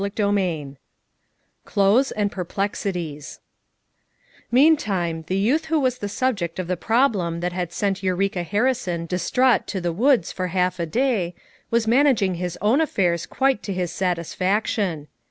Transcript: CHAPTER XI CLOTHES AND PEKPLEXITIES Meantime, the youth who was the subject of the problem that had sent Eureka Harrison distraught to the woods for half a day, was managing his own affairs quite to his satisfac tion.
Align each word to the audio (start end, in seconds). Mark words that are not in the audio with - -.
CHAPTER 0.03 0.35
XI 0.35 0.77
CLOTHES 1.63 2.09
AND 2.13 2.31
PEKPLEXITIES 2.31 3.37
Meantime, 4.51 5.25
the 5.27 5.37
youth 5.37 5.65
who 5.65 5.79
was 5.79 5.99
the 5.99 6.09
subject 6.09 6.57
of 6.57 6.65
the 6.65 6.75
problem 6.75 7.39
that 7.41 7.53
had 7.53 7.71
sent 7.71 8.01
Eureka 8.01 8.41
Harrison 8.41 9.05
distraught 9.05 9.67
to 9.67 9.79
the 9.79 9.93
woods 9.93 10.31
for 10.31 10.47
half 10.47 10.79
a 10.79 10.87
day, 10.87 11.35
was 11.69 11.85
managing 11.85 12.33
his 12.41 12.57
own 12.63 12.81
affairs 12.81 13.27
quite 13.27 13.61
to 13.61 13.73
his 13.73 13.91
satisfac 13.91 14.65
tion. 14.65 15.07